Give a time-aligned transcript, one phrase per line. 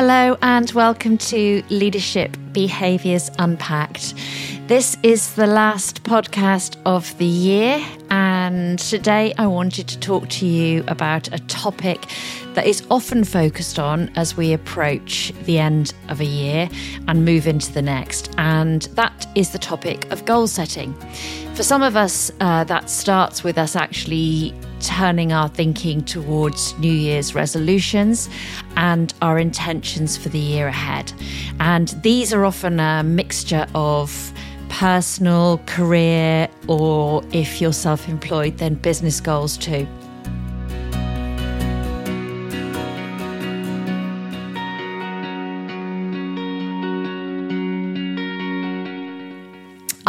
[0.00, 4.14] Hello, and welcome to Leadership Behaviours Unpacked.
[4.68, 10.46] This is the last podcast of the year, and today I wanted to talk to
[10.46, 12.06] you about a topic
[12.54, 16.70] that is often focused on as we approach the end of a year
[17.08, 20.94] and move into the next, and that is the topic of goal setting.
[21.54, 26.92] For some of us, uh, that starts with us actually turning our thinking towards New
[26.92, 28.28] Year's resolutions
[28.76, 31.12] and our intentions for the year ahead.
[31.60, 34.32] And these are often a mixture of
[34.68, 39.86] personal, career, or if you're self employed, then business goals too.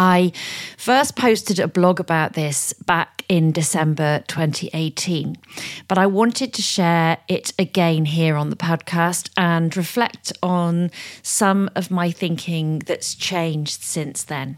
[0.02, 0.32] I
[0.78, 5.38] first posted a blog about this back in December 2018,
[5.88, 10.90] but I wanted to share it again here on the podcast and reflect on
[11.22, 14.58] some of my thinking that's changed since then.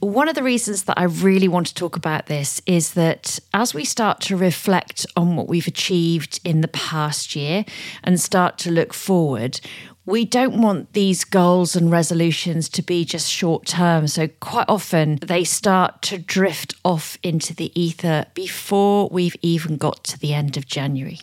[0.00, 3.74] One of the reasons that I really want to talk about this is that as
[3.74, 7.64] we start to reflect on what we've achieved in the past year
[8.04, 9.60] and start to look forward,
[10.06, 14.06] we don't want these goals and resolutions to be just short term.
[14.06, 20.04] So, quite often, they start to drift off into the ether before we've even got
[20.04, 21.18] to the end of January.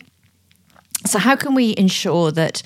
[1.06, 2.62] So, how can we ensure that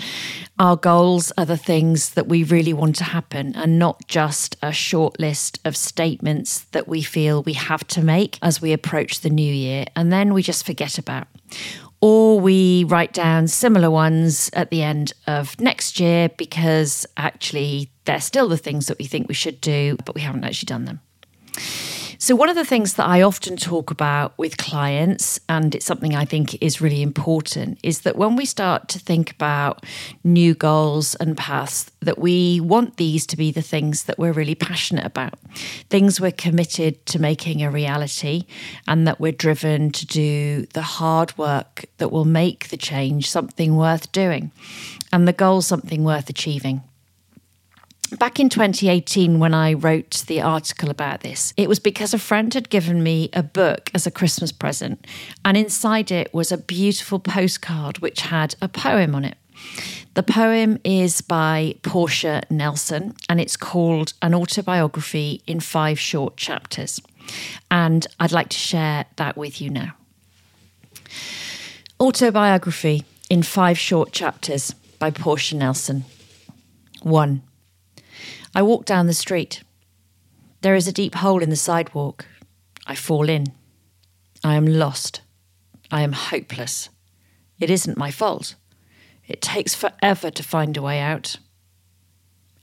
[0.58, 4.72] our goals are the things that we really want to happen and not just a
[4.72, 9.30] short list of statements that we feel we have to make as we approach the
[9.30, 11.28] new year and then we just forget about?
[12.00, 18.20] Or we write down similar ones at the end of next year because actually they're
[18.20, 21.00] still the things that we think we should do, but we haven't actually done them.
[22.20, 26.16] So, one of the things that I often talk about with clients, and it's something
[26.16, 29.86] I think is really important, is that when we start to think about
[30.24, 34.56] new goals and paths, that we want these to be the things that we're really
[34.56, 35.38] passionate about,
[35.90, 38.46] things we're committed to making a reality,
[38.88, 43.76] and that we're driven to do the hard work that will make the change something
[43.76, 44.50] worth doing,
[45.12, 46.82] and the goal something worth achieving
[48.16, 52.52] back in 2018 when I wrote the article about this, it was because a friend
[52.54, 55.06] had given me a book as a Christmas present,
[55.44, 59.36] and inside it was a beautiful postcard which had a poem on it.
[60.14, 67.00] The poem is by Portia Nelson and it's called An Autobiography in Five Short Chapters.
[67.70, 69.94] And I'd like to share that with you now.
[72.00, 76.04] Autobiography in Five Short Chapters by Portia Nelson.
[77.02, 77.42] 1.
[78.54, 79.62] I walk down the street.
[80.60, 82.26] There is a deep hole in the sidewalk.
[82.86, 83.46] I fall in.
[84.42, 85.20] I am lost.
[85.90, 86.88] I am hopeless.
[87.60, 88.54] It isn't my fault.
[89.26, 91.36] It takes forever to find a way out.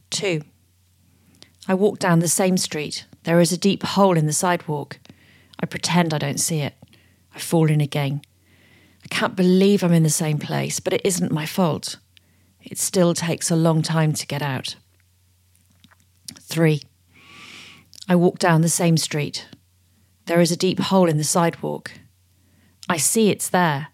[0.09, 0.41] 2.
[1.67, 3.05] I walk down the same street.
[3.23, 4.99] There is a deep hole in the sidewalk.
[5.59, 6.73] I pretend I don't see it.
[7.33, 8.21] I fall in again.
[9.03, 11.97] I can't believe I'm in the same place, but it isn't my fault.
[12.61, 14.75] It still takes a long time to get out.
[16.39, 16.81] Three.
[18.07, 19.47] I walk down the same street.
[20.25, 21.91] There is a deep hole in the sidewalk.
[22.87, 23.87] I see it's there.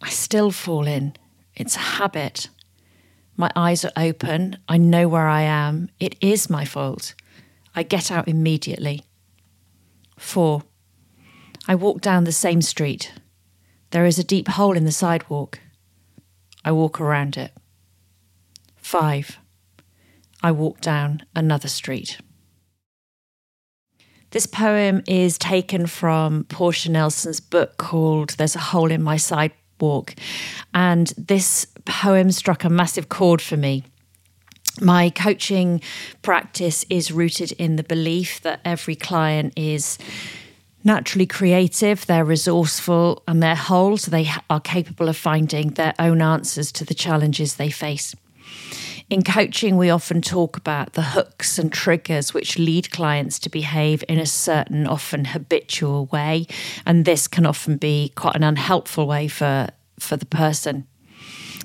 [0.00, 1.14] I still fall in.
[1.54, 2.48] It's a habit.
[3.36, 4.58] My eyes are open.
[4.68, 5.88] I know where I am.
[5.98, 7.14] It is my fault.
[7.74, 9.02] I get out immediately.
[10.16, 10.62] Four.
[11.66, 13.12] I walk down the same street.
[13.90, 15.60] There is a deep hole in the sidewalk.
[16.64, 17.52] I walk around it.
[18.76, 19.38] Five.
[20.44, 22.18] I walk down another street.
[24.28, 30.14] This poem is taken from Portia Nelson's book called There's a Hole in My Sidewalk.
[30.74, 33.84] And this poem struck a massive chord for me.
[34.82, 35.80] My coaching
[36.20, 39.96] practice is rooted in the belief that every client is
[40.82, 46.20] naturally creative, they're resourceful, and they're whole, so they are capable of finding their own
[46.20, 48.14] answers to the challenges they face.
[49.10, 54.02] In coaching, we often talk about the hooks and triggers which lead clients to behave
[54.08, 56.46] in a certain, often habitual way.
[56.86, 59.68] And this can often be quite an unhelpful way for,
[59.98, 60.86] for the person.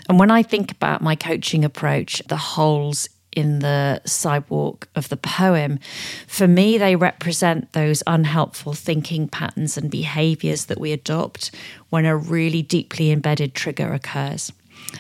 [0.10, 5.18] And when I think about my coaching approach, the holes in the sidewalk of the
[5.18, 5.80] poem,
[6.28, 11.52] for me, they represent those unhelpful thinking patterns and behaviors that we adopt
[11.90, 14.52] when a really deeply embedded trigger occurs.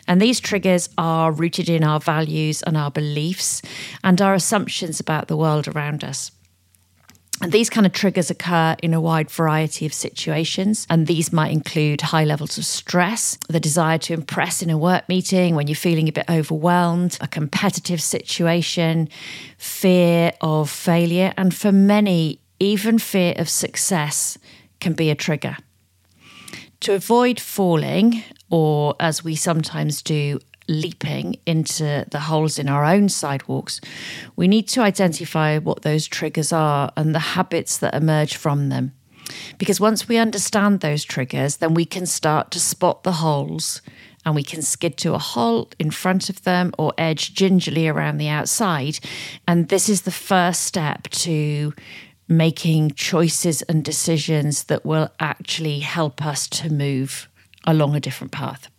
[0.07, 3.61] And these triggers are rooted in our values and our beliefs
[4.03, 6.31] and our assumptions about the world around us.
[7.41, 10.85] And these kind of triggers occur in a wide variety of situations.
[10.89, 15.07] And these might include high levels of stress, the desire to impress in a work
[15.07, 19.07] meeting when you're feeling a bit overwhelmed, a competitive situation,
[19.57, 24.37] fear of failure, and for many, even fear of success
[24.81, 25.55] can be a trigger.
[26.81, 33.09] To avoid falling, or as we sometimes do, leaping into the holes in our own
[33.09, 33.81] sidewalks,
[34.35, 38.93] we need to identify what those triggers are and the habits that emerge from them.
[39.57, 43.81] Because once we understand those triggers, then we can start to spot the holes
[44.25, 48.17] and we can skid to a halt in front of them or edge gingerly around
[48.17, 48.99] the outside.
[49.47, 51.73] And this is the first step to
[52.27, 57.28] making choices and decisions that will actually help us to move
[57.71, 58.69] along a different path.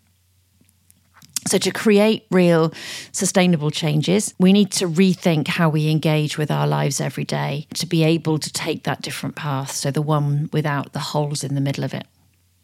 [1.47, 2.73] So, to create real
[3.13, 7.87] sustainable changes, we need to rethink how we engage with our lives every day to
[7.87, 9.73] be able to take that different path.
[9.73, 12.07] So, the one without the holes in the middle of it.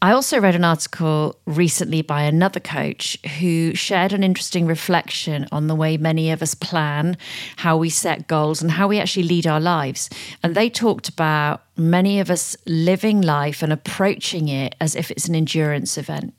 [0.02, 5.68] I also read an article recently by another coach who shared an interesting reflection on
[5.68, 7.16] the way many of us plan,
[7.56, 10.10] how we set goals, and how we actually lead our lives.
[10.42, 15.28] And they talked about many of us living life and approaching it as if it's
[15.28, 16.34] an endurance event.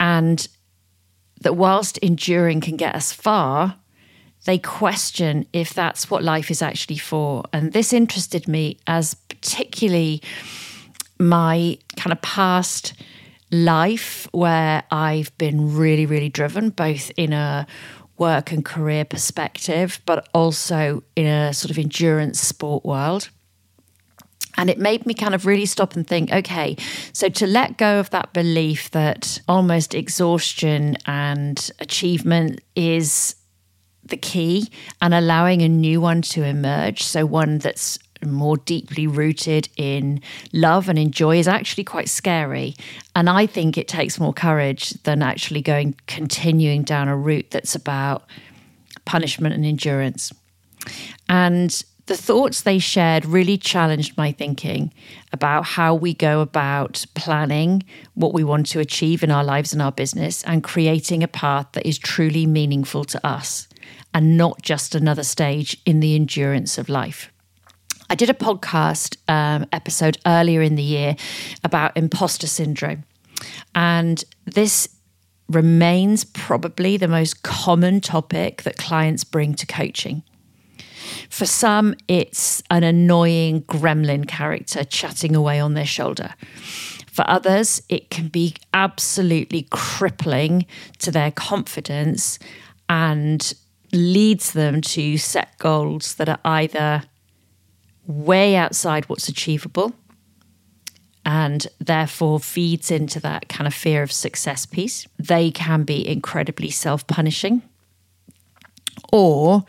[0.00, 0.48] And
[1.42, 3.76] that whilst enduring can get us far,
[4.46, 7.44] they question if that's what life is actually for.
[7.52, 10.22] And this interested me as particularly
[11.22, 12.94] my kind of past
[13.50, 17.66] life where I've been really, really driven, both in a
[18.18, 23.28] work and career perspective, but also in a sort of endurance sport world.
[24.56, 26.76] And it made me kind of really stop and think okay,
[27.12, 33.34] so to let go of that belief that almost exhaustion and achievement is
[34.04, 34.68] the key
[35.00, 37.02] and allowing a new one to emerge.
[37.02, 37.98] So, one that's
[38.30, 40.20] more deeply rooted in
[40.52, 42.74] love and in joy is actually quite scary.
[43.16, 47.74] And I think it takes more courage than actually going, continuing down a route that's
[47.74, 48.24] about
[49.04, 50.32] punishment and endurance.
[51.28, 54.92] And the thoughts they shared really challenged my thinking
[55.32, 57.84] about how we go about planning
[58.14, 61.68] what we want to achieve in our lives and our business and creating a path
[61.72, 63.68] that is truly meaningful to us
[64.12, 67.32] and not just another stage in the endurance of life.
[68.12, 71.16] I did a podcast um, episode earlier in the year
[71.64, 73.04] about imposter syndrome.
[73.74, 74.86] And this
[75.48, 80.24] remains probably the most common topic that clients bring to coaching.
[81.30, 86.34] For some, it's an annoying gremlin character chatting away on their shoulder.
[87.10, 90.66] For others, it can be absolutely crippling
[90.98, 92.38] to their confidence
[92.90, 93.54] and
[93.90, 97.04] leads them to set goals that are either
[98.06, 99.92] way outside what's achievable
[101.24, 105.06] and therefore feeds into that kind of fear of success piece.
[105.18, 107.62] They can be incredibly self punishing,
[109.12, 109.64] or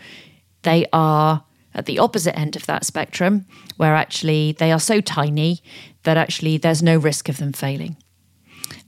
[0.63, 1.43] they are
[1.75, 3.45] at the opposite end of that spectrum,
[3.77, 5.61] where actually they are so tiny
[6.03, 7.97] that actually there's no risk of them failing.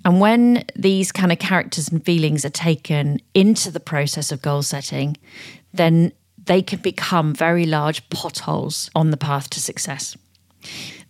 [0.04, 4.62] And when these kind of characters and feelings are taken into the process of goal
[4.62, 5.18] setting,
[5.74, 6.12] then
[6.46, 10.16] they can become very large potholes on the path to success.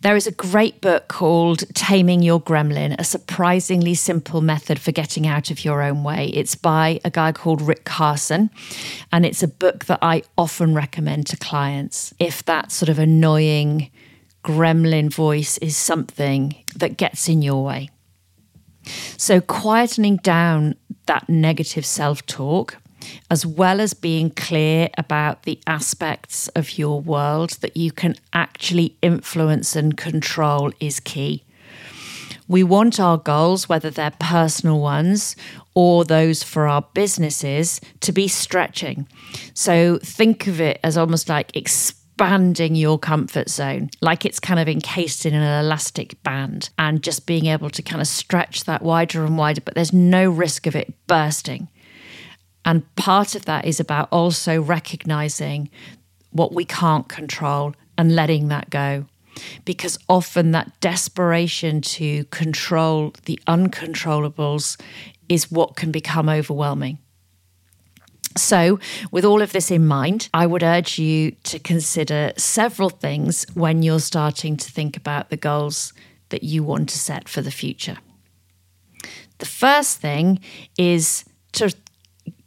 [0.02, 5.26] There is a great book called Taming Your Gremlin, a surprisingly simple method for getting
[5.26, 6.28] out of your own way.
[6.28, 8.52] It's by a guy called Rick Carson,
[9.12, 13.90] and it's a book that I often recommend to clients if that sort of annoying
[14.44, 17.90] gremlin voice is something that gets in your way.
[19.18, 20.76] So, quietening down
[21.08, 22.78] that negative self talk
[23.30, 28.96] as well as being clear about the aspects of your world that you can actually
[29.02, 31.44] influence and control is key.
[32.48, 35.36] We want our goals, whether they're personal ones
[35.74, 39.08] or those for our businesses, to be stretching.
[39.54, 44.70] So think of it as almost like expanding your comfort zone, like it's kind of
[44.70, 49.26] encased in an elastic band and just being able to kind of stretch that wider
[49.26, 51.68] and wider, but there's no risk of it bursting.
[52.66, 55.70] And part of that is about also recognizing
[56.32, 59.06] what we can't control and letting that go.
[59.64, 64.80] Because often that desperation to control the uncontrollables
[65.30, 66.98] is what can become overwhelming.
[68.38, 68.80] So,
[69.12, 73.82] with all of this in mind, I would urge you to consider several things when
[73.82, 75.94] you're starting to think about the goals
[76.30, 77.98] that you want to set for the future.
[79.38, 80.40] The first thing
[80.78, 81.74] is to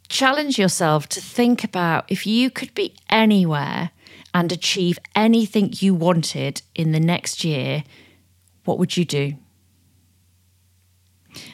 [0.09, 3.91] challenge yourself to think about if you could be anywhere
[4.33, 7.83] and achieve anything you wanted in the next year,
[8.65, 9.35] what would you do?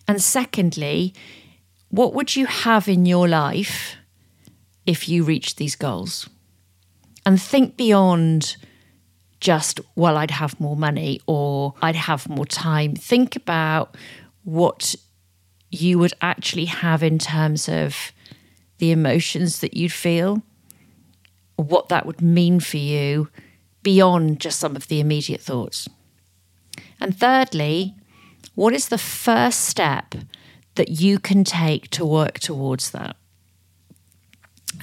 [0.07, 1.13] And secondly,
[1.89, 3.95] what would you have in your life
[4.85, 6.29] if you reached these goals?
[7.25, 8.55] And think beyond
[9.39, 12.95] just, well, I'd have more money or I'd have more time.
[12.95, 13.95] Think about
[14.43, 14.95] what
[15.71, 18.11] you would actually have in terms of
[18.77, 20.41] the emotions that you'd feel,
[21.55, 23.29] what that would mean for you
[23.83, 25.87] beyond just some of the immediate thoughts.
[26.99, 27.95] And thirdly,
[28.55, 30.15] what is the first step
[30.75, 33.15] that you can take to work towards that?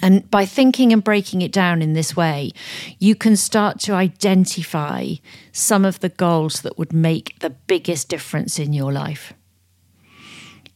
[0.01, 2.53] And by thinking and breaking it down in this way,
[2.99, 5.15] you can start to identify
[5.53, 9.35] some of the goals that would make the biggest difference in your life.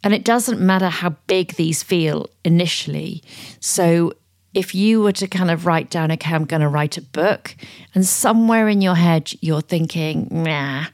[0.04, 3.22] And it doesn't matter how big these feel initially.
[3.60, 4.12] So
[4.54, 7.54] if you were to kind of write down, okay, I'm going to write a book,
[7.94, 10.86] and somewhere in your head you're thinking, nah,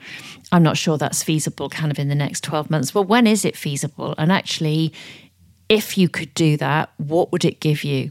[0.51, 2.95] I'm not sure that's feasible kind of in the next 12 months.
[2.95, 4.15] Well, when is it feasible?
[4.19, 4.93] And actually,
[5.69, 8.11] if you could do that, what would it give you?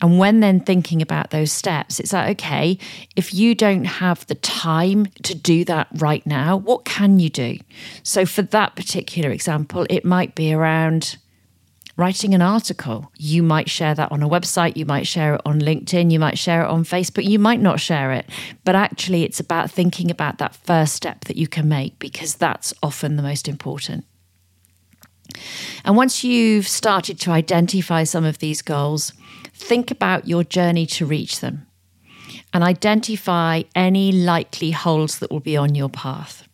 [0.00, 2.78] And when then thinking about those steps, it's like, okay,
[3.16, 7.58] if you don't have the time to do that right now, what can you do?
[8.02, 11.16] So, for that particular example, it might be around
[11.96, 13.10] writing an article.
[13.16, 16.38] You might share that on a website, you might share it on LinkedIn, you might
[16.38, 18.30] share it on Facebook, you might not share it.
[18.64, 22.72] But actually, it's about thinking about that first step that you can make because that's
[22.82, 24.04] often the most important.
[25.84, 29.12] And once you've started to identify some of these goals,
[29.58, 31.66] think about your journey to reach them
[32.52, 36.48] and identify any likely holes that will be on your path.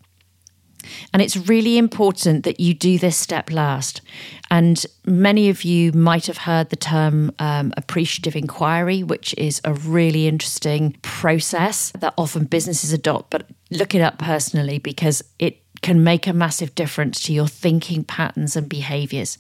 [1.13, 4.03] And it's really important that you do this step last.
[4.51, 9.73] And many of you might have heard the term um, appreciative inquiry, which is a
[9.73, 13.31] really interesting process that often businesses adopt.
[13.31, 18.05] But look it up personally because it can make a massive difference to your thinking
[18.05, 19.39] patterns and behaviors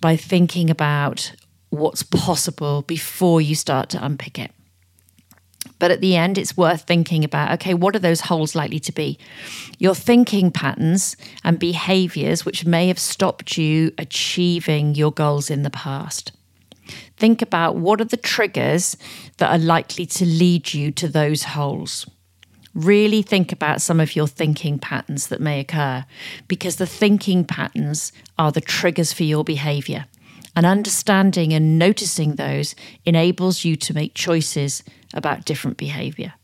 [0.00, 1.32] by thinking about
[1.70, 4.50] what's possible before you start to unpick it.
[5.78, 8.92] But at the end, it's worth thinking about okay, what are those holes likely to
[8.92, 9.18] be?
[9.78, 15.70] Your thinking patterns and behaviors, which may have stopped you achieving your goals in the
[15.70, 16.32] past.
[17.16, 18.96] Think about what are the triggers
[19.36, 22.06] that are likely to lead you to those holes
[22.78, 26.04] really think about some of your thinking patterns that may occur
[26.46, 30.06] because the thinking patterns are the triggers for your behavior.
[30.56, 32.74] And understanding and noticing those
[33.04, 34.82] enables you to make choices
[35.14, 36.34] about different behavior.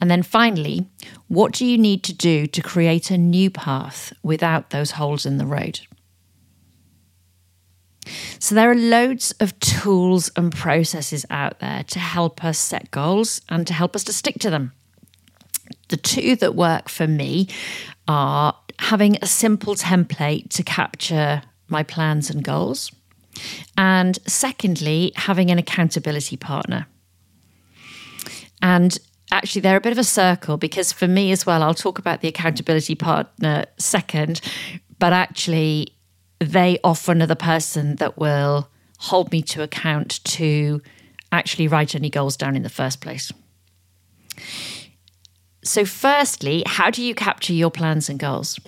[0.00, 0.88] And then finally,
[1.28, 5.38] what do you need to do to create a new path without those holes in
[5.38, 5.80] the road?
[8.38, 13.40] So, there are loads of tools and processes out there to help us set goals
[13.48, 14.72] and to help us to stick to them.
[15.88, 17.48] The two that work for me
[18.06, 22.90] are having a simple template to capture my plans and goals,
[23.76, 26.86] and secondly, having an accountability partner.
[28.62, 28.98] And
[29.30, 32.20] actually, they're a bit of a circle because for me as well, I'll talk about
[32.20, 34.40] the accountability partner second,
[34.98, 35.94] but actually,
[36.38, 38.68] they often are the person that will
[38.98, 40.82] hold me to account to
[41.32, 43.32] actually write any goals down in the first place.
[45.62, 48.58] So, firstly, how do you capture your plans and goals?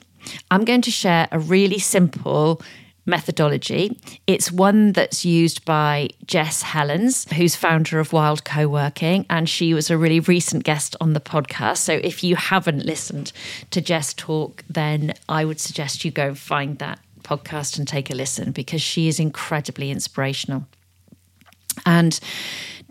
[0.50, 2.60] I'm going to share a really simple
[3.08, 3.98] methodology.
[4.26, 9.90] It's one that's used by Jess Helens, who's founder of Wild Co-working, and she was
[9.90, 11.78] a really recent guest on the podcast.
[11.78, 13.32] So if you haven't listened
[13.70, 18.14] to Jess talk, then I would suggest you go find that podcast and take a
[18.14, 20.66] listen because she is incredibly inspirational.
[21.84, 22.18] And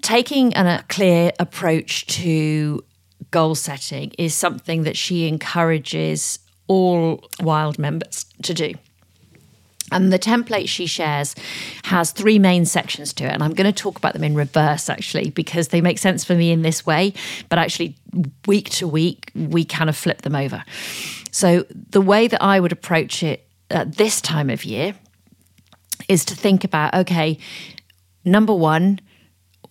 [0.02, 2.84] taking an, a clear approach to
[3.32, 8.74] goal setting is something that she encourages all wild members to do.
[9.92, 11.34] And the template she shares
[11.86, 13.32] has three main sections to it.
[13.32, 16.36] And I'm going to talk about them in reverse, actually, because they make sense for
[16.36, 17.14] me in this way.
[17.48, 17.96] But actually,
[18.46, 20.64] week to week, we kind of flip them over.
[21.32, 24.96] So, the way that I would approach it at this time of year
[26.10, 27.38] is to think about okay,
[28.26, 29.00] number one,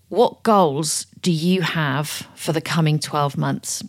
[0.08, 3.82] what goals do you have for the coming 12 months?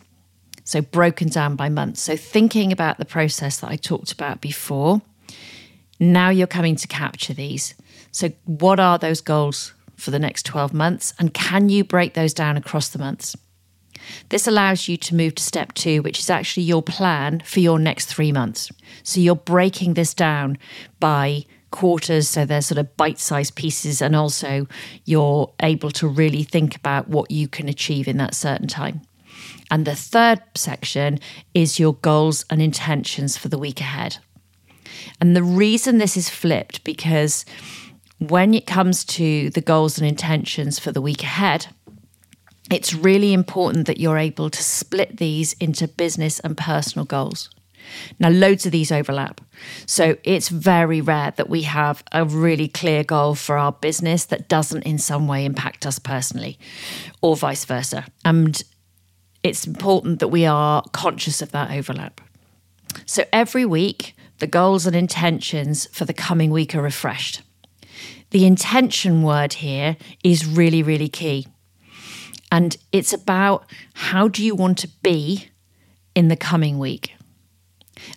[0.64, 2.02] So, broken down by months.
[2.02, 5.00] So, thinking about the process that I talked about before,
[6.00, 7.74] now you're coming to capture these.
[8.12, 11.14] So, what are those goals for the next 12 months?
[11.18, 13.36] And can you break those down across the months?
[14.28, 17.78] This allows you to move to step two, which is actually your plan for your
[17.78, 18.70] next three months.
[19.02, 20.58] So you're breaking this down
[21.00, 24.66] by quarters, so they're sort of bite sized pieces, and also
[25.04, 29.02] you're able to really think about what you can achieve in that certain time.
[29.70, 31.18] And the third section
[31.52, 34.18] is your goals and intentions for the week ahead.
[35.20, 37.44] And the reason this is flipped because
[38.18, 41.68] when it comes to the goals and intentions for the week ahead,
[42.70, 47.48] it's really important that you're able to split these into business and personal goals.
[48.18, 49.40] Now, loads of these overlap.
[49.86, 54.48] So it's very rare that we have a really clear goal for our business that
[54.48, 56.58] doesn't in some way impact us personally,
[57.22, 58.04] or vice versa.
[58.24, 58.62] And
[59.42, 62.20] it's important that we are conscious of that overlap.
[63.06, 67.42] So every week, the goals and intentions for the coming week are refreshed.
[68.30, 71.46] The intention word here is really, really key.
[72.50, 73.64] And it's about
[73.94, 75.48] how do you want to be
[76.14, 77.14] in the coming week?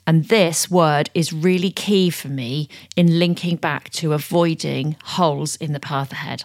[0.05, 5.73] And this word is really key for me in linking back to avoiding holes in
[5.73, 6.43] the path ahead.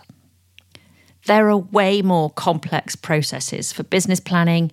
[1.27, 4.73] There are way more complex processes for business planning,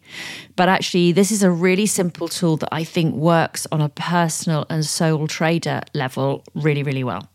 [0.56, 4.66] but actually, this is a really simple tool that I think works on a personal
[4.70, 7.28] and sole trader level really, really well.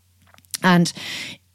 [0.63, 0.91] And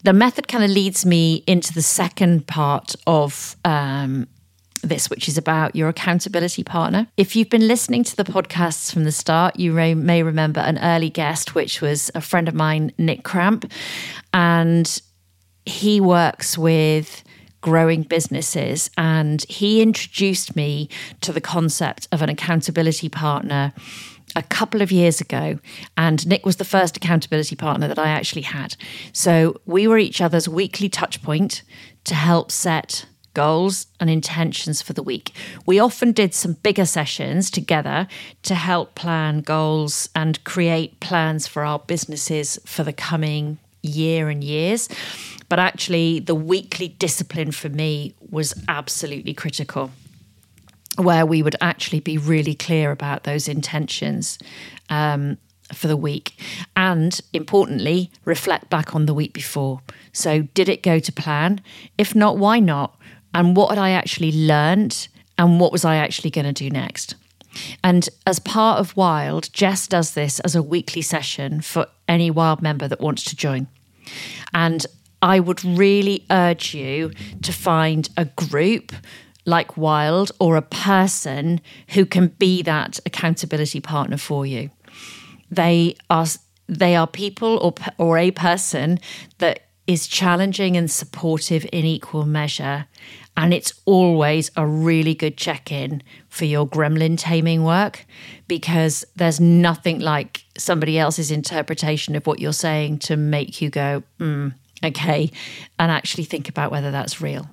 [0.03, 4.29] the method kind of leads me into the second part of um,
[4.83, 7.07] this, which is about your accountability partner.
[7.17, 11.11] If you've been listening to the podcasts from the start, you may remember an early
[11.11, 13.71] guest, which was a friend of mine, Nick Cramp.
[14.35, 15.01] And
[15.65, 17.25] he works with
[17.65, 18.91] growing businesses.
[18.99, 20.91] And he introduced me
[21.23, 23.73] to the concept of an accountability partner
[24.37, 25.59] a couple of years ago.
[25.97, 28.77] And Nick was the first accountability partner that I actually had.
[29.15, 31.63] So we were each other's weekly touch point
[32.05, 35.33] to help set goals and intentions for the week.
[35.65, 38.09] We often did some bigger sessions together
[38.43, 44.43] to help plan goals and create plans for our businesses for the coming year and
[44.43, 44.89] years.
[45.49, 49.91] But actually, the weekly discipline for me was absolutely critical,
[50.97, 54.39] where we would actually be really clear about those intentions.
[54.89, 55.39] Um,
[55.73, 56.39] for the week
[56.77, 59.81] and importantly reflect back on the week before
[60.13, 61.59] so did it go to plan
[61.97, 62.95] if not why not
[63.35, 65.09] and what had I actually learned
[65.39, 67.17] and what was I actually going to do next.
[67.83, 72.63] And as part of Wild, Jess does this as a weekly session for any Wild
[72.63, 73.69] member that wants to join.
[74.53, 74.87] And
[75.23, 77.13] I would really urge you
[77.43, 78.93] to find a group
[79.47, 84.71] like Wild or a person who can be that accountability partner for you.
[85.51, 86.27] They are
[86.67, 88.99] they are people or or a person
[89.39, 92.87] that is challenging and supportive in equal measure
[93.37, 98.07] and it's always a really good check in for your gremlin taming work
[98.47, 104.03] because there's nothing like somebody else's interpretation of what you're saying to make you go,
[104.21, 105.31] mm, okay,
[105.79, 107.49] and actually think about whether that's real.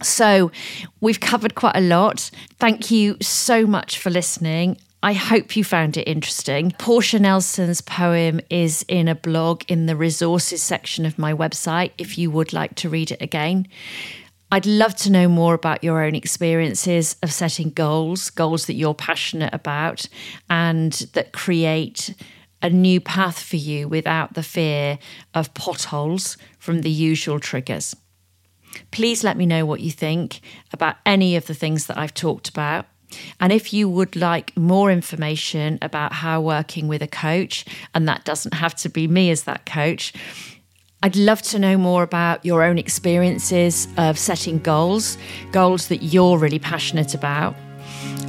[0.00, 0.52] So,
[1.00, 2.30] we've covered quite a lot.
[2.60, 4.76] Thank you so much for listening.
[5.00, 6.72] I hope you found it interesting.
[6.72, 12.18] Portia Nelson's poem is in a blog in the resources section of my website if
[12.18, 13.68] you would like to read it again.
[14.50, 18.94] I'd love to know more about your own experiences of setting goals, goals that you're
[18.94, 20.08] passionate about,
[20.50, 22.14] and that create
[22.60, 24.98] a new path for you without the fear
[25.32, 27.94] of potholes from the usual triggers.
[28.90, 30.40] Please let me know what you think
[30.72, 32.86] about any of the things that I've talked about.
[33.40, 38.24] And if you would like more information about how working with a coach, and that
[38.24, 40.12] doesn't have to be me as that coach,
[41.02, 45.16] I'd love to know more about your own experiences of setting goals,
[45.52, 47.54] goals that you're really passionate about,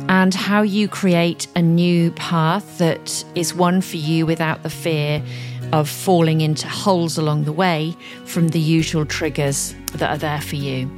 [0.07, 5.23] and how you create a new path that is one for you without the fear
[5.71, 10.55] of falling into holes along the way from the usual triggers that are there for
[10.55, 10.89] you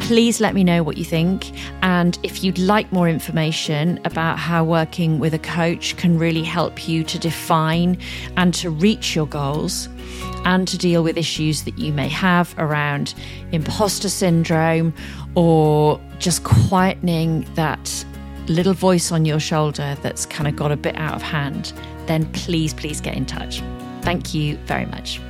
[0.00, 1.52] please let me know what you think.
[1.82, 6.88] And if you'd like more information about how working with a coach can really help
[6.88, 7.98] you to define
[8.36, 9.88] and to reach your goals
[10.44, 13.14] and to deal with issues that you may have around
[13.52, 14.94] imposter syndrome
[15.34, 18.04] or just quietening that
[18.48, 21.72] little voice on your shoulder that's kind of got a bit out of hand,
[22.06, 23.60] then please, please get in touch.
[24.02, 25.20] Thank you very much.